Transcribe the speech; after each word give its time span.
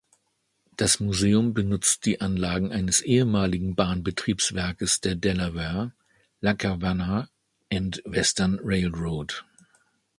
Das 0.77 0.99
Museum 0.99 1.53
benutzt 1.53 2.07
die 2.07 2.21
Anlagen 2.21 2.71
eines 2.71 3.01
ehemaligen 3.01 3.75
Bahnbetriebswerkes 3.75 4.99
der 4.99 5.13
Delaware, 5.13 5.93
Lackawanna 6.39 7.29
and 7.71 8.01
Western 8.05 8.57
Railroad. 8.63 9.43